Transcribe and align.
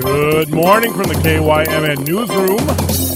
Good 0.00 0.50
morning 0.50 0.92
from 0.92 1.08
the 1.08 1.14
KYMN 1.14 2.06
newsroom. 2.06 2.60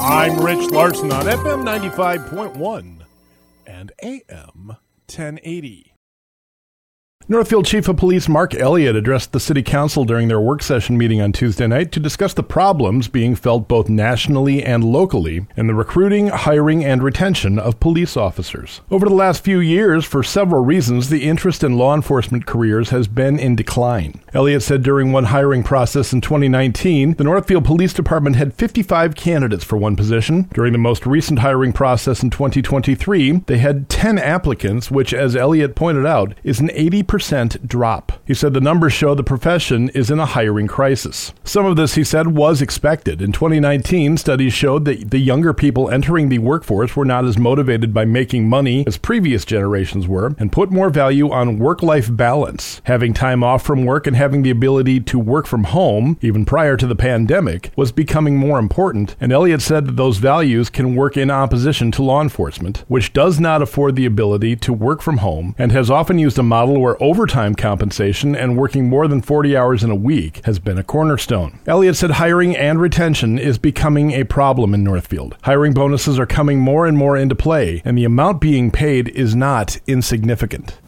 I'm 0.00 0.38
Rich 0.38 0.70
Larson 0.70 1.10
on 1.10 1.24
FM 1.24 1.64
95.1 1.64 3.02
and 3.66 3.92
AM 4.02 4.76
1080. 5.08 5.95
Northfield 7.28 7.66
Chief 7.66 7.88
of 7.88 7.96
Police 7.96 8.28
Mark 8.28 8.54
Elliott 8.54 8.94
addressed 8.94 9.32
the 9.32 9.40
City 9.40 9.60
Council 9.60 10.04
during 10.04 10.28
their 10.28 10.40
work 10.40 10.62
session 10.62 10.96
meeting 10.96 11.20
on 11.20 11.32
Tuesday 11.32 11.66
night 11.66 11.90
to 11.90 11.98
discuss 11.98 12.32
the 12.32 12.44
problems 12.44 13.08
being 13.08 13.34
felt 13.34 13.66
both 13.66 13.88
nationally 13.88 14.62
and 14.62 14.84
locally 14.84 15.44
in 15.56 15.66
the 15.66 15.74
recruiting, 15.74 16.28
hiring, 16.28 16.84
and 16.84 17.02
retention 17.02 17.58
of 17.58 17.80
police 17.80 18.16
officers. 18.16 18.80
Over 18.92 19.06
the 19.06 19.14
last 19.16 19.42
few 19.42 19.58
years, 19.58 20.04
for 20.04 20.22
several 20.22 20.64
reasons, 20.64 21.08
the 21.08 21.24
interest 21.24 21.64
in 21.64 21.76
law 21.76 21.96
enforcement 21.96 22.46
careers 22.46 22.90
has 22.90 23.08
been 23.08 23.40
in 23.40 23.56
decline. 23.56 24.20
Elliott 24.32 24.62
said 24.62 24.84
during 24.84 25.10
one 25.10 25.24
hiring 25.24 25.64
process 25.64 26.12
in 26.12 26.20
2019, 26.20 27.14
the 27.14 27.24
Northfield 27.24 27.64
Police 27.64 27.92
Department 27.92 28.36
had 28.36 28.54
55 28.54 29.16
candidates 29.16 29.64
for 29.64 29.76
one 29.76 29.96
position. 29.96 30.42
During 30.54 30.70
the 30.70 30.78
most 30.78 31.04
recent 31.04 31.40
hiring 31.40 31.72
process 31.72 32.22
in 32.22 32.30
2023, 32.30 33.38
they 33.46 33.58
had 33.58 33.88
10 33.88 34.16
applicants, 34.16 34.92
which, 34.92 35.12
as 35.12 35.34
Elliott 35.34 35.74
pointed 35.74 36.06
out, 36.06 36.32
is 36.44 36.60
an 36.60 36.68
80% 36.68 37.15
percent 37.16 37.66
drop. 37.66 38.12
He 38.26 38.34
said 38.34 38.52
the 38.52 38.60
numbers 38.60 38.92
show 38.92 39.14
the 39.14 39.24
profession 39.24 39.88
is 39.94 40.10
in 40.10 40.20
a 40.20 40.26
hiring 40.26 40.66
crisis. 40.66 41.32
Some 41.44 41.64
of 41.64 41.76
this, 41.76 41.94
he 41.94 42.04
said, 42.04 42.26
was 42.26 42.60
expected. 42.60 43.22
In 43.22 43.32
2019, 43.32 44.18
studies 44.18 44.52
showed 44.52 44.84
that 44.84 45.10
the 45.12 45.18
younger 45.18 45.54
people 45.54 45.88
entering 45.88 46.28
the 46.28 46.40
workforce 46.40 46.94
were 46.94 47.06
not 47.06 47.24
as 47.24 47.38
motivated 47.38 47.94
by 47.94 48.04
making 48.04 48.50
money 48.50 48.84
as 48.86 48.98
previous 48.98 49.46
generations 49.46 50.06
were 50.06 50.34
and 50.38 50.52
put 50.52 50.70
more 50.70 50.90
value 50.90 51.30
on 51.30 51.58
work 51.58 51.82
life 51.82 52.14
balance. 52.14 52.82
Having 52.84 53.14
time 53.14 53.42
off 53.42 53.64
from 53.64 53.86
work 53.86 54.06
and 54.06 54.14
having 54.14 54.42
the 54.42 54.50
ability 54.50 55.00
to 55.00 55.18
work 55.18 55.46
from 55.46 55.64
home, 55.64 56.18
even 56.20 56.44
prior 56.44 56.76
to 56.76 56.86
the 56.86 56.94
pandemic, 56.94 57.70
was 57.76 57.92
becoming 57.92 58.36
more 58.36 58.58
important. 58.58 59.16
And 59.22 59.32
Elliott 59.32 59.62
said 59.62 59.86
that 59.86 59.96
those 59.96 60.18
values 60.18 60.68
can 60.68 60.94
work 60.94 61.16
in 61.16 61.30
opposition 61.30 61.90
to 61.92 62.02
law 62.02 62.20
enforcement, 62.20 62.84
which 62.88 63.14
does 63.14 63.40
not 63.40 63.62
afford 63.62 63.96
the 63.96 64.04
ability 64.04 64.56
to 64.56 64.74
work 64.74 65.00
from 65.00 65.18
home 65.18 65.54
and 65.56 65.72
has 65.72 65.90
often 65.90 66.18
used 66.18 66.38
a 66.38 66.42
model 66.42 66.78
where 66.78 67.02
overtime 67.06 67.54
compensation 67.54 68.34
and 68.34 68.56
working 68.56 68.88
more 68.88 69.06
than 69.06 69.22
40 69.22 69.56
hours 69.56 69.84
in 69.84 69.90
a 69.90 69.94
week 69.94 70.44
has 70.44 70.58
been 70.58 70.76
a 70.76 70.82
cornerstone. 70.82 71.60
Elliott 71.64 71.94
said 71.94 72.10
hiring 72.10 72.56
and 72.56 72.80
retention 72.80 73.38
is 73.38 73.58
becoming 73.58 74.10
a 74.10 74.24
problem 74.24 74.74
in 74.74 74.82
Northfield. 74.82 75.36
Hiring 75.42 75.72
bonuses 75.72 76.18
are 76.18 76.26
coming 76.26 76.58
more 76.58 76.84
and 76.84 76.98
more 76.98 77.16
into 77.16 77.36
play, 77.36 77.80
and 77.84 77.96
the 77.96 78.04
amount 78.04 78.40
being 78.40 78.72
paid 78.72 79.08
is 79.10 79.36
not 79.36 79.78
insignificant. 79.86 80.80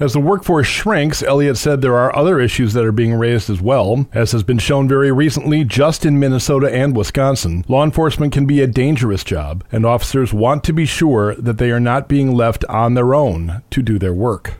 As 0.00 0.12
the 0.12 0.20
workforce 0.20 0.66
shrinks, 0.66 1.22
Elliott 1.22 1.56
said 1.56 1.80
there 1.80 1.96
are 1.96 2.14
other 2.16 2.40
issues 2.40 2.72
that 2.72 2.84
are 2.84 2.92
being 2.92 3.14
raised 3.14 3.48
as 3.48 3.60
well. 3.60 4.06
As 4.12 4.32
has 4.32 4.42
been 4.42 4.58
shown 4.58 4.88
very 4.88 5.12
recently, 5.12 5.62
just 5.62 6.04
in 6.04 6.18
Minnesota 6.18 6.72
and 6.74 6.96
Wisconsin, 6.96 7.64
law 7.68 7.84
enforcement 7.84 8.32
can 8.32 8.44
be 8.44 8.60
a 8.60 8.66
dangerous 8.66 9.22
job, 9.22 9.62
and 9.70 9.86
officers 9.86 10.32
want 10.32 10.64
to 10.64 10.72
be 10.72 10.84
sure 10.84 11.36
that 11.36 11.58
they 11.58 11.70
are 11.70 11.78
not 11.78 12.08
being 12.08 12.34
left 12.34 12.64
on 12.64 12.94
their 12.94 13.14
own 13.14 13.62
to 13.70 13.82
do 13.82 13.98
their 13.98 14.14
work. 14.14 14.54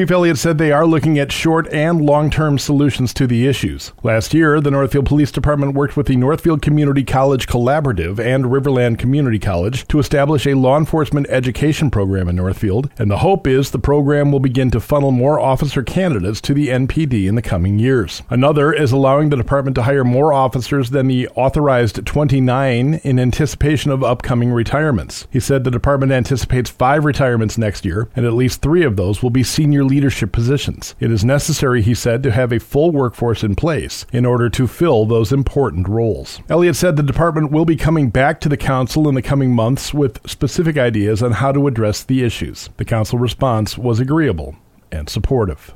Chief 0.00 0.10
Elliott 0.10 0.38
said 0.38 0.56
they 0.56 0.72
are 0.72 0.86
looking 0.86 1.18
at 1.18 1.30
short 1.30 1.70
and 1.74 2.00
long 2.00 2.30
term 2.30 2.58
solutions 2.58 3.12
to 3.12 3.26
the 3.26 3.46
issues. 3.46 3.92
Last 4.02 4.32
year, 4.32 4.58
the 4.58 4.70
Northfield 4.70 5.04
Police 5.04 5.30
Department 5.30 5.74
worked 5.74 5.94
with 5.94 6.06
the 6.06 6.16
Northfield 6.16 6.62
Community 6.62 7.04
College 7.04 7.46
Collaborative 7.46 8.18
and 8.18 8.46
Riverland 8.46 8.98
Community 8.98 9.38
College 9.38 9.86
to 9.88 9.98
establish 9.98 10.46
a 10.46 10.54
law 10.54 10.78
enforcement 10.78 11.26
education 11.28 11.90
program 11.90 12.30
in 12.30 12.36
Northfield, 12.36 12.88
and 12.96 13.10
the 13.10 13.18
hope 13.18 13.46
is 13.46 13.72
the 13.72 13.78
program 13.78 14.32
will 14.32 14.40
begin 14.40 14.70
to 14.70 14.80
funnel 14.80 15.10
more 15.10 15.38
officer 15.38 15.82
candidates 15.82 16.40
to 16.40 16.54
the 16.54 16.68
NPD 16.68 17.28
in 17.28 17.34
the 17.34 17.42
coming 17.42 17.78
years. 17.78 18.22
Another 18.30 18.72
is 18.72 18.92
allowing 18.92 19.28
the 19.28 19.36
department 19.36 19.74
to 19.74 19.82
hire 19.82 20.02
more 20.02 20.32
officers 20.32 20.88
than 20.88 21.08
the 21.08 21.28
authorized 21.34 22.06
29 22.06 22.94
in 22.94 23.18
anticipation 23.18 23.90
of 23.90 24.02
upcoming 24.02 24.50
retirements. 24.50 25.26
He 25.30 25.40
said 25.40 25.64
the 25.64 25.70
department 25.70 26.10
anticipates 26.10 26.70
five 26.70 27.04
retirements 27.04 27.58
next 27.58 27.84
year, 27.84 28.08
and 28.16 28.24
at 28.24 28.32
least 28.32 28.62
three 28.62 28.82
of 28.82 28.96
those 28.96 29.22
will 29.22 29.28
be 29.28 29.42
senior 29.42 29.89
leadership 29.90 30.32
positions. 30.32 30.94
It 31.00 31.10
is 31.10 31.24
necessary, 31.24 31.82
he 31.82 31.94
said, 31.94 32.22
to 32.22 32.30
have 32.30 32.52
a 32.52 32.60
full 32.60 32.92
workforce 32.92 33.42
in 33.42 33.56
place 33.56 34.06
in 34.12 34.24
order 34.24 34.48
to 34.48 34.66
fill 34.66 35.04
those 35.04 35.32
important 35.32 35.88
roles. 35.88 36.40
Elliott 36.48 36.76
said 36.76 36.96
the 36.96 37.02
department 37.02 37.50
will 37.50 37.66
be 37.66 37.76
coming 37.76 38.08
back 38.08 38.40
to 38.40 38.48
the 38.48 38.56
council 38.56 39.08
in 39.08 39.14
the 39.14 39.22
coming 39.22 39.52
months 39.52 39.92
with 39.92 40.26
specific 40.30 40.78
ideas 40.78 41.22
on 41.22 41.32
how 41.32 41.52
to 41.52 41.66
address 41.66 42.02
the 42.04 42.22
issues. 42.22 42.70
The 42.76 42.84
council 42.84 43.18
response 43.18 43.76
was 43.76 44.00
agreeable 44.00 44.56
and 44.92 45.08
supportive. 45.08 45.74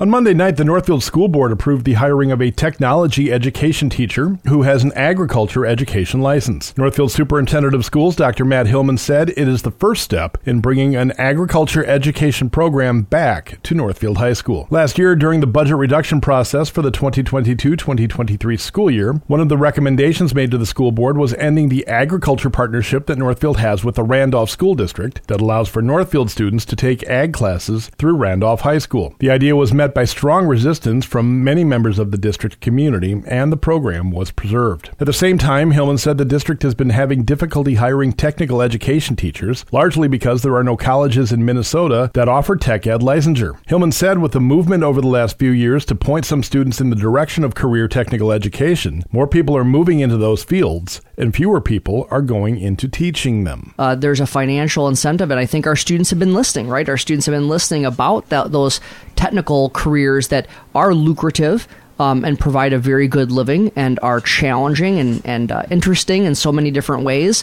On 0.00 0.08
Monday 0.08 0.32
night, 0.32 0.56
the 0.56 0.64
Northfield 0.64 1.02
School 1.02 1.26
Board 1.26 1.50
approved 1.50 1.84
the 1.84 1.94
hiring 1.94 2.30
of 2.30 2.40
a 2.40 2.52
technology 2.52 3.32
education 3.32 3.90
teacher 3.90 4.38
who 4.46 4.62
has 4.62 4.84
an 4.84 4.92
agriculture 4.94 5.66
education 5.66 6.20
license. 6.20 6.72
Northfield 6.78 7.10
Superintendent 7.10 7.74
of 7.74 7.84
Schools, 7.84 8.14
Dr. 8.14 8.44
Matt 8.44 8.66
Hillmann, 8.66 8.96
said 8.96 9.30
it 9.30 9.48
is 9.48 9.62
the 9.62 9.72
first 9.72 10.04
step 10.04 10.38
in 10.46 10.60
bringing 10.60 10.94
an 10.94 11.10
agriculture 11.18 11.84
education 11.84 12.48
program 12.48 13.02
back 13.02 13.60
to 13.64 13.74
Northfield 13.74 14.18
High 14.18 14.34
School. 14.34 14.68
Last 14.70 14.98
year, 14.98 15.16
during 15.16 15.40
the 15.40 15.48
budget 15.48 15.74
reduction 15.74 16.20
process 16.20 16.68
for 16.68 16.80
the 16.80 16.92
2022 16.92 17.74
2023 17.74 18.56
school 18.56 18.92
year, 18.92 19.14
one 19.26 19.40
of 19.40 19.48
the 19.48 19.58
recommendations 19.58 20.32
made 20.32 20.52
to 20.52 20.58
the 20.58 20.64
school 20.64 20.92
board 20.92 21.18
was 21.18 21.34
ending 21.34 21.70
the 21.70 21.84
agriculture 21.88 22.50
partnership 22.50 23.06
that 23.06 23.18
Northfield 23.18 23.56
has 23.56 23.82
with 23.82 23.96
the 23.96 24.04
Randolph 24.04 24.48
School 24.48 24.76
District 24.76 25.26
that 25.26 25.40
allows 25.40 25.68
for 25.68 25.82
Northfield 25.82 26.30
students 26.30 26.64
to 26.66 26.76
take 26.76 27.02
ag 27.08 27.32
classes 27.32 27.90
through 27.98 28.14
Randolph 28.14 28.60
High 28.60 28.78
School. 28.78 29.16
The 29.18 29.30
idea 29.30 29.56
was 29.56 29.74
met 29.74 29.87
met 29.88 29.94
by 29.94 30.04
strong 30.04 30.46
resistance 30.46 31.06
from 31.06 31.42
many 31.42 31.64
members 31.64 31.98
of 31.98 32.10
the 32.10 32.18
district 32.18 32.60
community, 32.60 33.22
and 33.26 33.50
the 33.50 33.56
program 33.56 34.10
was 34.10 34.30
preserved. 34.30 34.90
At 35.00 35.06
the 35.06 35.14
same 35.14 35.38
time, 35.38 35.70
Hillmann 35.70 35.98
said 35.98 36.18
the 36.18 36.26
district 36.26 36.62
has 36.62 36.74
been 36.74 36.90
having 36.90 37.24
difficulty 37.24 37.76
hiring 37.76 38.12
technical 38.12 38.60
education 38.60 39.16
teachers, 39.16 39.64
largely 39.72 40.06
because 40.06 40.42
there 40.42 40.56
are 40.56 40.64
no 40.64 40.76
colleges 40.76 41.32
in 41.32 41.42
Minnesota 41.42 42.10
that 42.12 42.28
offer 42.28 42.54
tech 42.54 42.86
ed 42.86 43.00
licensure. 43.00 43.58
Hillmann 43.66 43.94
said 43.94 44.18
with 44.18 44.32
the 44.32 44.40
movement 44.40 44.82
over 44.82 45.00
the 45.00 45.06
last 45.06 45.38
few 45.38 45.52
years 45.52 45.86
to 45.86 45.94
point 45.94 46.26
some 46.26 46.42
students 46.42 46.82
in 46.82 46.90
the 46.90 46.96
direction 46.96 47.42
of 47.42 47.54
career 47.54 47.88
technical 47.88 48.30
education, 48.30 49.04
more 49.10 49.26
people 49.26 49.56
are 49.56 49.64
moving 49.64 50.00
into 50.00 50.18
those 50.18 50.44
fields, 50.44 51.00
and 51.16 51.34
fewer 51.34 51.62
people 51.62 52.06
are 52.10 52.20
going 52.20 52.58
into 52.58 52.88
teaching 52.88 53.44
them. 53.44 53.72
Uh, 53.78 53.94
there's 53.94 54.20
a 54.20 54.26
financial 54.26 54.86
incentive, 54.86 55.30
and 55.30 55.40
I 55.40 55.46
think 55.46 55.66
our 55.66 55.76
students 55.76 56.10
have 56.10 56.18
been 56.18 56.34
listening, 56.34 56.68
right? 56.68 56.86
Our 56.86 56.98
students 56.98 57.24
have 57.24 57.34
been 57.34 57.48
listening 57.48 57.86
about 57.86 58.28
that, 58.28 58.52
those 58.52 58.80
technical 59.16 59.70
careers 59.78 60.28
that 60.28 60.46
are 60.74 60.92
lucrative. 60.92 61.68
Um, 62.00 62.24
and 62.24 62.38
provide 62.38 62.72
a 62.72 62.78
very 62.78 63.08
good 63.08 63.32
living 63.32 63.72
and 63.74 63.98
are 64.04 64.20
challenging 64.20 65.00
and, 65.00 65.20
and 65.24 65.50
uh, 65.50 65.64
interesting 65.68 66.26
in 66.26 66.36
so 66.36 66.52
many 66.52 66.70
different 66.70 67.02
ways 67.02 67.42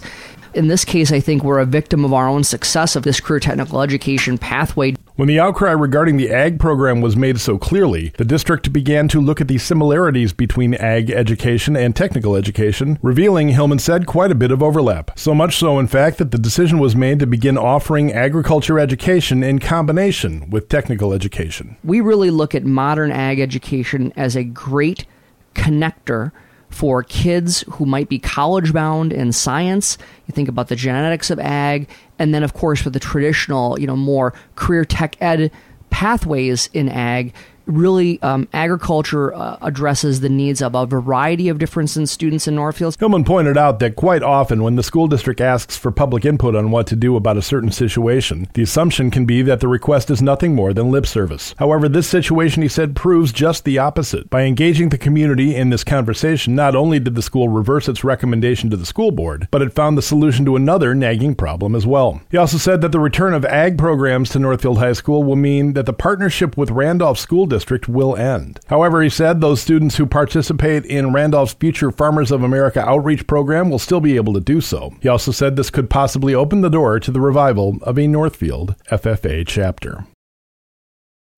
in 0.56 0.68
this 0.68 0.86
case, 0.86 1.12
I 1.12 1.20
think 1.20 1.44
we're 1.44 1.60
a 1.60 1.66
victim 1.66 2.06
of 2.06 2.14
our 2.14 2.28
own 2.28 2.44
success 2.44 2.96
of 2.96 3.04
this 3.04 3.20
career 3.20 3.40
technical 3.40 3.82
education 3.82 4.38
pathway. 4.38 4.96
When 5.16 5.28
the 5.28 5.40
outcry 5.40 5.72
regarding 5.72 6.18
the 6.18 6.32
ag 6.32 6.60
program 6.60 7.02
was 7.02 7.16
made 7.16 7.40
so 7.40 7.58
clearly, 7.58 8.14
the 8.18 8.26
district 8.26 8.74
began 8.74 9.08
to 9.10 9.22
look 9.22 9.40
at 9.40 9.48
the 9.48 9.58
similarities 9.58 10.34
between 10.34 10.74
ag 10.74 11.10
education 11.10 11.76
and 11.76 11.96
technical 11.96 12.36
education, 12.36 13.00
revealing, 13.02 13.50
Hillmann 13.50 13.80
said, 13.80 14.06
quite 14.08 14.32
a 14.32 14.36
bit 14.36 14.52
of 14.52 14.64
overlap. 14.64 15.18
So 15.18 15.34
much 15.34 15.58
so, 15.58 15.78
in 15.80 15.88
fact, 15.88 16.18
that 16.18 16.32
the 16.32 16.38
decision 16.38 16.80
was 16.80 16.96
made 16.96 17.20
to 17.20 17.28
begin 17.28 17.58
offering 17.58 18.12
agriculture 18.12 18.80
education 18.80 19.44
in 19.44 19.60
combination 19.60 20.50
with 20.50 20.70
technical 20.70 21.14
education. 21.14 21.78
We 21.84 22.02
really 22.02 22.30
look 22.30 22.56
at 22.56 22.64
modern 22.64 23.12
ag 23.12 23.40
education 23.40 24.14
as 24.16 24.36
a 24.36 24.44
great 24.44 25.06
connector 25.54 26.32
for 26.76 27.04
kids 27.04 27.64
who 27.70 27.86
might 27.86 28.10
be 28.10 28.20
college 28.20 28.74
bound 28.74 29.14
in 29.14 29.32
science. 29.32 29.98
You 30.28 30.34
think 30.34 30.50
about 30.50 30.68
the 30.68 30.76
genetics 30.76 31.30
of 31.30 31.40
ag, 31.40 31.88
and 32.20 32.36
then, 32.36 32.44
of 32.44 32.54
course, 32.54 32.84
with 32.84 32.92
the 32.92 33.00
traditional, 33.00 33.80
you 33.80 33.88
know, 33.88 33.96
more 33.96 34.34
career 34.56 34.84
tech 34.84 35.16
ed 35.22 35.52
pathways 35.90 36.70
in 36.74 36.90
ag, 36.90 37.34
really 37.66 38.22
um, 38.22 38.48
agriculture 38.54 39.34
uh, 39.34 39.58
addresses 39.62 40.22
the 40.22 40.30
needs 40.30 40.62
of 40.62 40.76
a 40.76 40.86
variety 40.86 41.50
of 41.50 41.58
different 41.58 41.90
students 41.90 42.48
in 42.48 42.56
Northfield. 42.56 42.98
Hillmann 42.98 43.26
pointed 43.26 43.58
out 43.58 43.80
that 43.80 43.96
quite 43.96 44.24
often 44.24 44.64
when 44.64 44.76
the 44.76 44.84
school 44.84 45.08
district 45.08 45.42
asks 45.42 45.78
for 45.78 45.92
public 45.92 46.26
input 46.26 46.56
on 46.56 46.72
what 46.72 46.88
to 46.88 46.96
do 46.96 47.16
about 47.16 47.38
a 47.38 47.42
certain 47.42 47.72
situation, 47.72 48.48
the 48.54 48.64
assumption 48.64 49.12
can 49.12 49.26
be 49.26 49.42
that 49.42 49.60
the 49.60 49.68
request 49.68 50.10
is 50.10 50.22
nothing 50.22 50.56
more 50.56 50.74
than 50.74 50.92
lip 50.92 51.06
service. 51.06 51.54
However, 51.58 51.88
this 51.88 52.08
situation, 52.08 52.62
he 52.62 52.68
said, 52.68 52.96
proves 52.96 53.32
just 53.32 53.64
the 53.64 53.78
opposite. 53.78 54.30
By 54.30 54.44
engaging 54.44 54.90
the 54.90 54.98
community 54.98 55.56
in 55.56 55.70
this 55.70 55.84
conversation, 55.84 56.56
not 56.56 56.76
only 56.76 57.00
did 57.00 57.16
the 57.16 57.22
school 57.22 57.50
reverse 57.50 57.88
its 57.88 58.04
recommendation 58.04 58.70
to 58.70 58.78
the 58.78 58.86
school 58.86 59.12
board, 59.12 59.48
but 59.52 59.62
it 59.62 59.74
found 59.74 59.98
the 59.98 60.02
solution 60.02 60.46
to 60.46 60.56
another 60.56 60.96
nagging 60.96 61.36
problem 61.36 61.76
as 61.76 61.86
well. 61.86 62.22
He 62.32 62.38
also 62.38 62.58
said 62.58 62.82
that 62.82 62.92
the 62.92 63.00
return 63.00 63.34
of 63.34 63.46
ag 63.46 63.78
programs 63.78 64.30
to 64.30 64.40
Northfield 64.40 64.80
High 64.80 64.94
School 64.94 65.24
will 65.24 65.36
mean 65.36 65.74
that 65.74 65.86
the 65.86 65.94
partnership 65.94 66.58
with 66.58 66.72
Randolph 66.72 67.20
School 67.20 67.46
District 67.56 67.88
will 67.88 68.18
end. 68.18 68.60
However, 68.68 69.02
he 69.02 69.08
said 69.08 69.40
those 69.40 69.62
students 69.62 69.96
who 69.96 70.06
participate 70.06 70.84
in 70.84 71.14
Randolph's 71.14 71.54
future 71.54 71.90
Farmers 71.90 72.30
of 72.30 72.44
America 72.44 72.82
outreach 72.82 73.26
program 73.28 73.70
will 73.70 73.80
still 73.80 74.02
be 74.02 74.18
able 74.18 74.34
to 74.34 74.42
do 74.42 74.60
so. 74.60 74.94
He 75.02 75.08
also 75.08 75.32
said 75.32 75.56
this 75.56 75.70
could 75.70 75.90
possibly 75.90 76.36
open 76.36 76.60
the 76.60 76.70
door 76.70 77.00
to 77.00 77.12
the 77.12 77.22
revival 77.22 77.78
of 77.84 77.98
a 77.98 78.08
Northfield 78.08 78.76
FFA 78.92 79.48
chapter. 79.48 80.06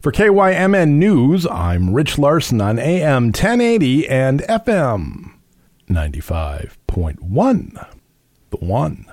For 0.01 0.11
KYMN 0.11 0.93
News, 0.93 1.45
I'm 1.45 1.93
Rich 1.93 2.17
Larson 2.17 2.61
on 2.61 2.79
AM 2.79 3.25
1080 3.25 4.07
and 4.07 4.41
FM 4.41 5.33
95.1. 5.87 7.87
The 8.49 8.57
One. 8.57 9.05